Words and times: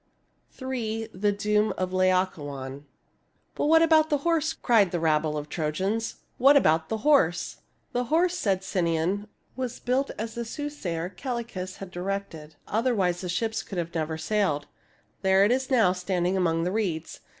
IV. 0.51 1.11
THE 1.13 1.31
DOOM 1.31 1.75
OF 1.77 1.93
LAOCOON" 1.93 2.85
But 3.53 3.67
what 3.67 3.83
about 3.83 4.09
the 4.09 4.17
horse?" 4.25 4.51
cried 4.53 4.89
the 4.89 4.99
rabble 4.99 5.37
of 5.37 5.47
Trojans." 5.47 6.15
What 6.39 6.57
about 6.57 6.89
the 6.89 7.05
horse?"" 7.05 7.57
The 7.93 8.05
horse," 8.05 8.35
said 8.35 8.63
Sinon," 8.63 9.27
was 9.55 9.79
built 9.79 10.09
as 10.17 10.33
the 10.33 10.43
soothsayer, 10.43 11.09
Calchas, 11.15 11.75
had 11.75 11.91
directed. 11.91 12.55
Otherwise, 12.67 13.21
the 13.21 13.29
ships 13.29 13.61
could 13.61 13.77
never 13.93 14.15
have 14.15 14.21
sailed. 14.21 14.65
There 15.21 15.45
it 15.45 15.51
is 15.51 15.69
now, 15.69 15.93
standing 15.93 16.35
among 16.35 16.63
the 16.63 16.71
reeds. 16.71 17.19